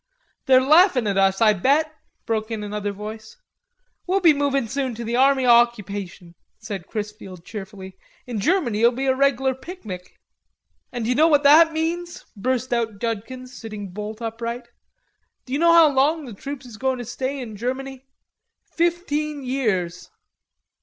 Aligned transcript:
"They're 0.47 0.61
laughin' 0.63 1.05
at 1.05 1.15
us, 1.19 1.41
I 1.41 1.53
bet," 1.53 1.93
broke 2.25 2.49
in 2.49 2.63
another 2.63 2.91
voice. 2.91 3.37
"We'll 4.07 4.19
be 4.19 4.33
movin' 4.33 4.67
soon 4.67 4.95
to 4.95 5.03
the 5.03 5.15
Army 5.15 5.45
o' 5.45 5.51
Occupation," 5.51 6.33
said 6.57 6.87
Chrisfield 6.87 7.45
cheerfully. 7.45 7.93
"In 8.25 8.39
Germany 8.39 8.79
it'll 8.79 8.93
be 8.93 9.05
a 9.05 9.13
reglar 9.13 9.53
picnic." 9.53 10.17
"An' 10.91 11.03
d'you 11.03 11.13
know 11.13 11.27
what 11.27 11.43
that 11.43 11.71
means?" 11.71 12.25
burst 12.35 12.73
out 12.73 12.97
Judkins, 12.97 13.53
sitting 13.53 13.89
bolt 13.89 14.23
upright. 14.23 14.69
"D'you 15.45 15.59
know 15.59 15.71
how 15.73 15.89
long 15.91 16.25
the 16.25 16.33
troops 16.33 16.65
is 16.65 16.77
goin' 16.77 16.97
to 16.97 17.05
stay 17.05 17.39
in 17.39 17.55
Germany? 17.55 18.03
Fifteen 18.73 19.43
years." 19.43 20.09